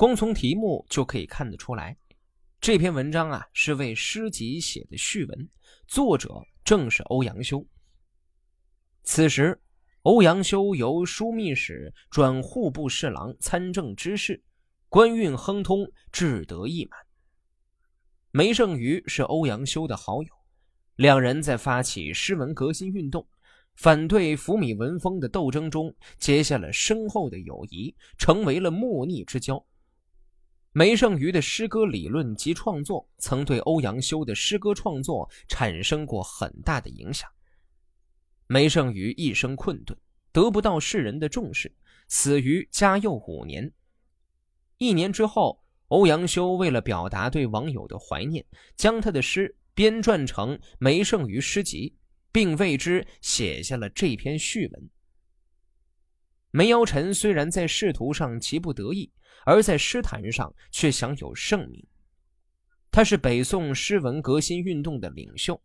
[0.00, 1.94] 光从题目就可以看得出来，
[2.58, 5.48] 这篇文章啊是为诗集写的序文，
[5.86, 7.62] 作者正是欧阳修。
[9.02, 9.60] 此时，
[10.04, 14.42] 欧阳修由枢密使转户部侍郎、参政之事，
[14.88, 16.98] 官运亨通，志得意满。
[18.30, 20.32] 梅圣俞是欧阳修的好友，
[20.96, 23.28] 两人在发起诗文革新运动。
[23.74, 29.62] 反对福米文风的斗争中结下了深厚的友谊，成为了莫逆之交。
[30.72, 37.28] 梅圣俞的诗歌理论及创作曾对欧阳修的诗歌创作产生过很大的影响。
[38.46, 39.98] 梅圣俞一生困顿，
[40.32, 41.74] 得不到世人的重视，
[42.08, 43.72] 死于嘉佑五年。
[44.78, 48.44] 一年之后，欧阳修为了表达对网友的怀念，
[48.76, 51.94] 将他的诗编撰成《梅圣俞诗集》。
[52.32, 54.88] 并为之写下了这篇序文。
[56.52, 59.10] 梅尧臣虽然在仕途上极不得意，
[59.44, 61.84] 而在诗坛上却享有盛名。
[62.90, 65.60] 他是北宋诗文革新运动的领袖，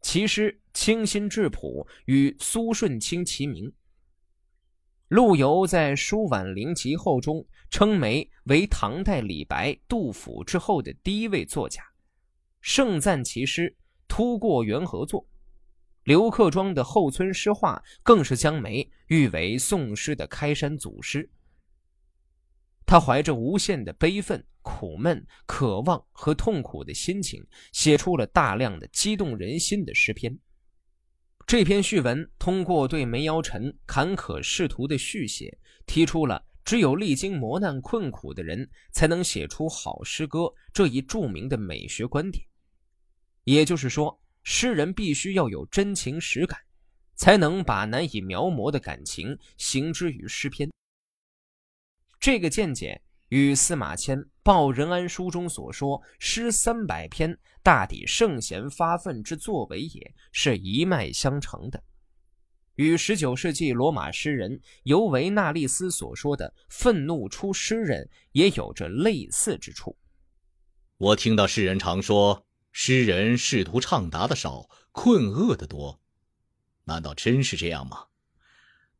[0.00, 3.72] 其诗清新质朴，与苏舜钦齐名。
[5.08, 11.84] 陆游在《书婉陵集后》中称梅为唐代李白、杜甫之后的第一位作家，
[12.62, 13.76] 盛赞其诗
[14.08, 15.24] 突过元和作。
[16.04, 21.28] 刘克庄的《后村诗话》更是将梅誉为宋诗的开山祖师。
[22.86, 30.38] 他怀着无限的悲愤、苦闷、渴望和痛苦的心情，写出了大量的激动人心的诗篇。
[31.46, 42.44] 这篇序文通过对梅尧臣坎坷仕途的续写，提出了只有历经磨难困苦的人才能写出好诗歌这一著名的美学观点。
[43.44, 44.20] 也就是说。
[44.46, 46.58] 诗人必须要有真情实感，
[47.14, 50.68] 才能把难以描摹的感情行之于诗篇。
[52.24, 61.84] 这个见解与司马迁《报任安书》中所说“诗三百篇，大抵圣贤发愤之作为也”是一脉相承的，
[62.76, 69.94] 与19世纪罗马诗人尤维纳利斯所说的“愤怒出诗人”也有着类似之处。
[70.96, 72.46] 我听到诗人常说。
[72.72, 76.00] 诗人仕途畅达的少，困厄的多，
[76.84, 78.06] 难道真是这样吗？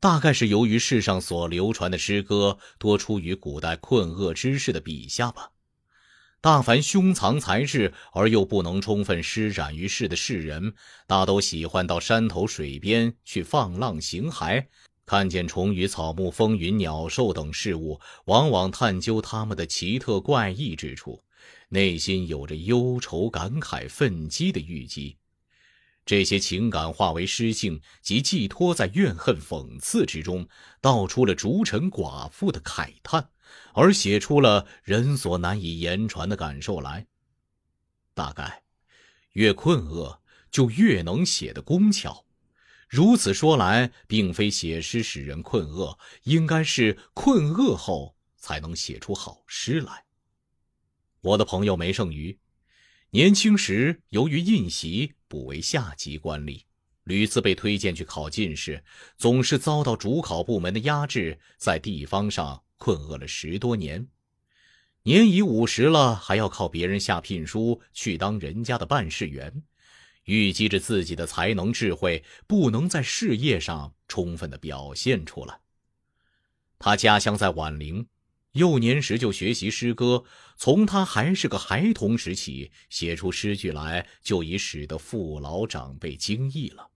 [0.05, 5.53] 大概是由于世上所流传的诗歌多出于古代困厄之士的笔下吧。
[6.43, 10.75] 大凡胸藏才智而又不能充分施展于世的世人，
[11.07, 14.67] 大都喜欢到山头水边去放浪形骸，
[15.07, 21.25] 看见虫鱼草木、风云鸟兽等事物，往往探究它们的奇特怪异之处。
[21.71, 25.17] 内心有着忧愁、感慨、愤激的郁积，
[26.07, 30.47] 这些情感化为诗性，即寄托在怨恨、讽刺之中，
[30.81, 33.31] 道出了逐臣寡妇的慨叹，
[33.73, 37.07] 而写出了人所难以言传的感受来。
[38.13, 38.63] 大概，
[39.33, 40.21] 越困厄，
[40.51, 42.27] 就越能写得工巧。
[42.87, 50.05] 如此说来，并非写诗使人困厄，应该是困厄后才能写出好诗来。
[51.23, 52.39] 我的朋友梅圣俞，
[53.11, 56.63] 年轻时由于印袭补为下级官吏，
[57.03, 58.85] 屡次被推荐去考进士，
[59.17, 64.07] 总是遭到主考部门的压制，在地方上困厄了十多年。
[65.03, 69.65] 年已五十了，还要靠别人下聘书去当人家的办事员，
[70.23, 75.59] 预积着自己的才能智慧，不能在事业上充分的表现出来。
[76.79, 78.07] 他家乡在宛陵。
[78.55, 80.25] 幼年时就学习诗歌，
[80.57, 86.89] 从他还是个孩童时起，写出诗句来就已使得父老长辈惊异了。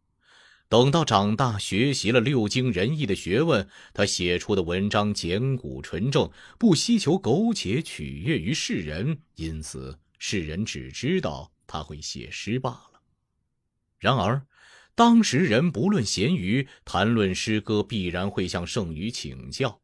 [0.69, 13.01] 等到长大，学习了六经仁义的学问，他写出的文章简古纯正，不希求苟且取悦于世人，因此世人只知道他会写诗罢了。
[13.99, 14.47] 然而，
[14.95, 19.81] 当时人不论闲鱼，谈论诗歌，必然会向圣禹请教。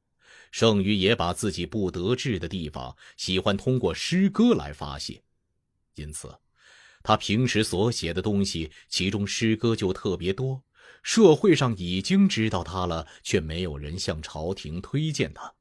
[0.55, 5.21] 圣禹也把自己不得志的地方，喜欢通过诗歌来发泄，
[5.97, 6.33] 因此，
[7.03, 10.63] 他平时所写的东西，其中诗歌就特别多。
[11.03, 15.53] 社会上已经知道他了，却没有人向朝廷推荐他。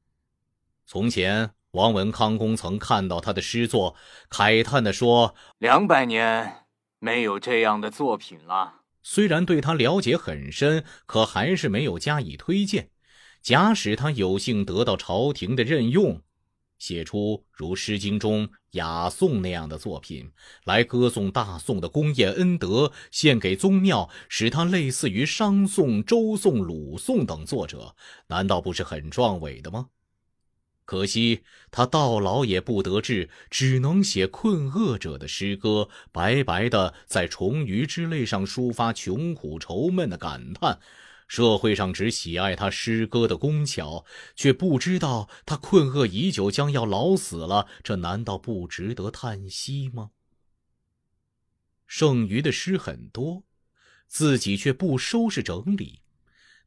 [0.86, 3.96] 从前，王文康公曾看到他的诗作，
[4.30, 6.66] 慨叹地说：“两百年
[7.00, 12.90] 没有这样的作品了。”虽然对他了解很深，可还是没有加以推荐。
[13.44, 16.22] 假使他有幸得到朝廷的任用，
[16.78, 20.32] 写出如《诗经》中雅颂那样的作品，
[20.64, 27.94] 来歌颂大宋的功业恩德，献给宗庙，使他类似于商颂、周颂、鲁颂等作者，
[28.28, 29.88] 难道不是很壮伟的吗？
[30.86, 40.80] 可惜他到老也不得志，只能写困厄者的诗歌，白白的在重鱼之泪上抒发穷苦愁闷的感叹。
[41.26, 44.04] 社会上只喜爱他诗歌的工巧，
[44.34, 47.66] 却不知道他困厄已久，将要老死了。
[47.82, 50.10] 这难道不值得叹息吗？
[51.86, 53.44] 剩余的诗很多，
[54.06, 56.00] 自己却不收拾整理。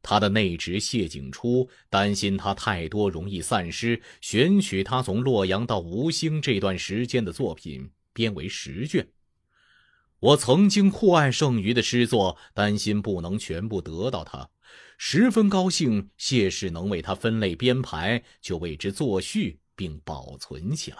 [0.03, 9.07] 他的内侄谢景初担心他太多容易散失，选取他从洛阳到吴兴这段时间的作品编为十卷。
[10.19, 14.49] 我曾经酷爱剩余的诗作，担心不能全部得到他，
[14.97, 20.97] 十分高兴谢氏能为他分类编排，就为之作序并保存起来。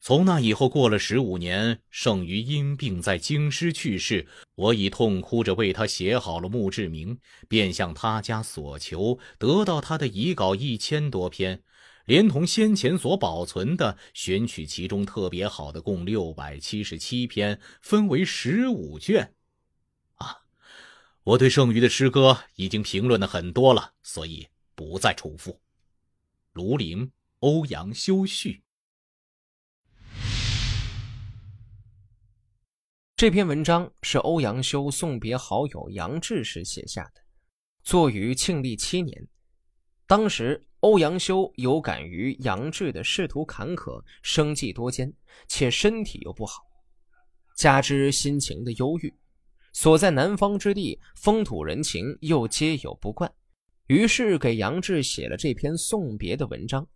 [0.00, 4.26] 从那以后过了十五年，剩余因病在京师去世。
[4.54, 7.18] 我已痛哭着为他写好了墓志铭，
[7.48, 11.62] 便向他家索求，得到他的遗稿一千多篇，
[12.08, 19.34] 连同先前所保存的，选取其中特别好的，共六百七十七篇，分为十五卷。
[20.14, 20.38] 啊，
[21.22, 25.60] 我对剩余的诗歌已经评论的很多了，所以不再重复。
[26.54, 28.62] 庐陵欧阳修序。
[33.16, 37.20] 这篇文章是欧阳修送别好友杨志时写下的，
[37.82, 39.28] 作于庆历七年。
[40.06, 45.12] 当时欧阳修有感于杨志的仕途坎坷，生计多艰，
[45.48, 46.62] 且身体又不好，
[47.56, 49.12] 加之心情的忧郁，
[49.72, 53.28] 所在南方之地，风土人情又皆有不惯，
[53.88, 56.86] 于是给杨志写了这篇送别的文章。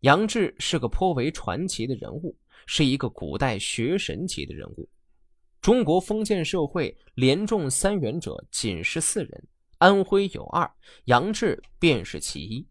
[0.00, 2.34] 杨志是个颇为传奇的人物，
[2.64, 4.88] 是一个古代学神级的人物。
[5.60, 10.72] 中国封建社会连中三元者仅是四人，安徽有二，
[11.04, 12.66] 杨志便是其一。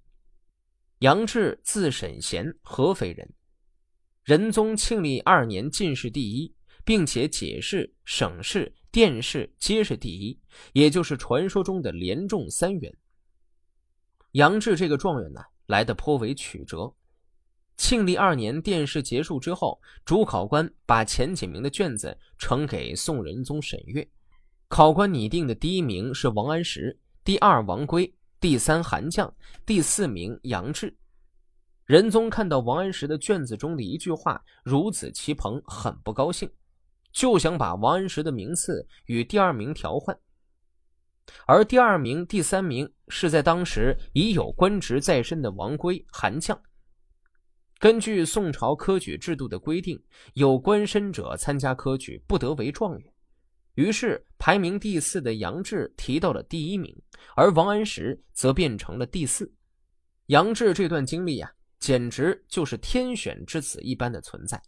[0.99, 3.33] 杨志字沈贤，合肥人，
[4.25, 6.53] 仁宗庆历二年进士第一，
[6.83, 10.37] 并且解释省试、殿试皆是第一，
[10.73, 12.93] 也就是传说中的连中三元。
[14.33, 16.93] 杨志这个状元呢，来的颇为曲折。
[17.77, 24.05] 庆历二年殿试结束之后，主考官把前几名的卷子呈给宋仁宗审阅。
[24.67, 29.29] 考官拟定的第一名是王安石，第二王圭，第三韩绛，
[29.65, 30.95] 第四名杨志。
[31.83, 36.49] 仁宗看到王安石的卷子中的一句话如此奇朋，很不高兴，
[37.11, 40.17] 就想把王安石的名次与第二名调换。
[41.47, 46.57] 而第二名、第三名是在当时已有官职在身的王圭、韩绛。
[47.77, 50.01] 根据宋朝科举制度的规定，
[50.35, 53.13] 有官身者参加科举不得为状元。
[53.79, 56.93] 于是排名第四的杨志提到了第一名，
[57.33, 59.49] 而王安石则变成了第四。
[60.25, 61.49] 杨志这段经历啊，
[61.79, 64.61] 简直就是天选之子一般的存在，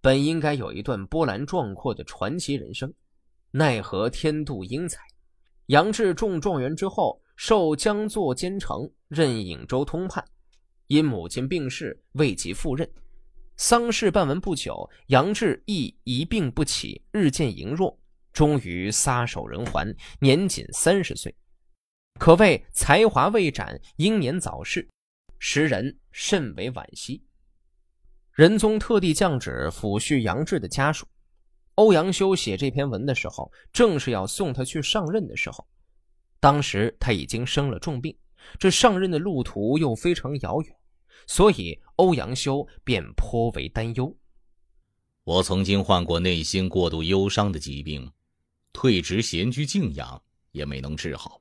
[0.00, 2.90] 本应该有一段波澜壮阔的传奇人生，
[3.50, 4.98] 奈何天妒英才。
[5.66, 10.24] 杨志中状元之后，受江作监丞，任颍州通判。
[10.86, 12.90] 因母亲病逝，未及赴任。
[13.58, 17.98] 丧事办完不久，杨志亦一病不起，日渐羸弱，
[18.34, 21.34] 终于撒手人寰，年仅三十岁，
[22.18, 24.86] 可谓才华未展，英年早逝，
[25.38, 27.22] 时人甚为惋惜。
[28.32, 31.06] 仁宗特地降旨抚恤杨志的家属。
[31.76, 35.66] 欧阳修写这篇文的时候，正是要送他去上任的时候，
[36.40, 38.16] 当时他已经生了重病。
[38.58, 40.76] 这上任的路途又非常遥远，
[41.26, 44.16] 所以欧阳修便颇为担忧。
[45.24, 48.12] 我曾经患过内心过度忧伤的疾病，
[48.74, 51.40] 退职闲居静养也没能治好。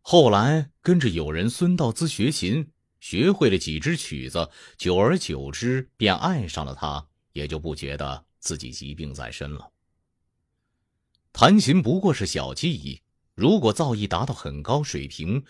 [0.00, 2.70] 后来跟着友人孙道资学琴，
[3.00, 9.70] 学会了几支曲子，久而久之便爱上了他，也就不觉得自己疾病在身了。
[11.32, 13.02] 弹琴不过是小技艺，
[13.34, 15.44] 如果造诣达到很高水平。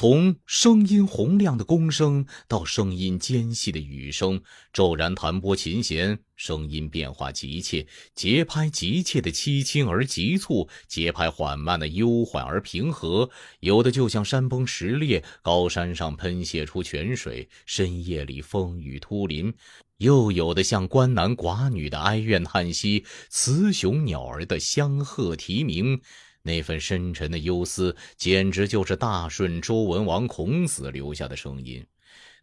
[0.00, 4.40] 从声音洪亮的宫声到声音尖细的雨声，
[4.72, 13.28] 骤然弹拨琴弦，声音变化急切，节拍急切的凄清而急促，节拍缓慢的悠缓而平和，
[13.58, 19.50] 有的就像山崩石裂，高山上喷泄出泉水，深夜里风雨突临；
[19.96, 26.00] 又有的像关男寡女的哀怨叹息，雌雄鸟儿的相和啼鸣。
[26.42, 31.82] 那份深沉的忧思，简直就是大顺周文王孔子留下的声音；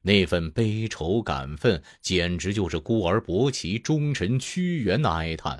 [0.01, 5.57] 那份悲愁感愤，简直就是孤儿伯奇忠臣屈原的哀叹；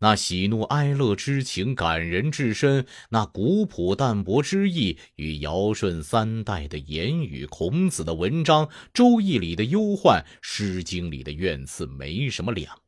[0.00, 12.85] 那喜怒哀乐之情感人至深，那古朴淡泊之意与尧舜三代的言语、孔子的文章、周易里的忧患、诗经里的怨刺没什么两。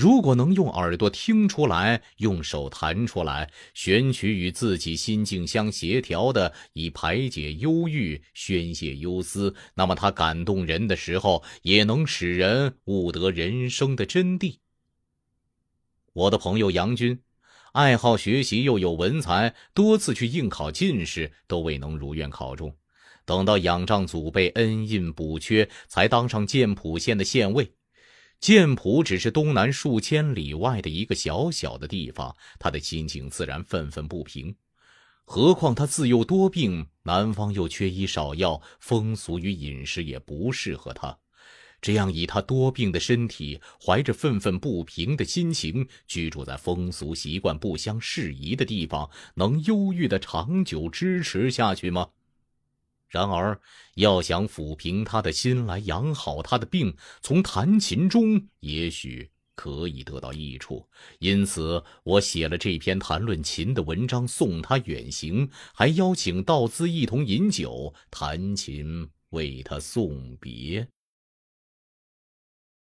[0.00, 14.56] 如果能用耳朵听出来，用手弹出来，选取与自己心境相协调的，以排解忧郁、宣泄忧思，那么他感动人的时候，也能使人悟得人生的真谛。
[16.14, 17.20] 我的朋友杨军，
[17.72, 22.74] 爱好学习又有文才，多次去应考进士，都未能如愿考中。
[23.26, 27.70] 等到仰仗祖辈恩荫补缺，才当上建浦县的县尉。
[28.40, 34.54] 剑浦只是东南数千里外的一个小小的地方，他的心情自然愤愤不平。
[35.26, 41.18] 何况他自幼多病，南方又缺医少药，风俗与饮食也不适合他。
[41.82, 52.08] 这样，以他多病的身体，怀着愤愤不平的心情，居住在风俗习惯不相适宜的地方，能忧郁的长久支持下去吗？
[53.10, 53.60] 然而，
[53.96, 60.88] 要想抚平他的心来养好他的病，从弹琴中也许可以得到益处。
[61.18, 70.86] 因此，我写了这篇谈论琴的文章，送他远行，还邀请道资一同饮酒、弹琴，为他送别。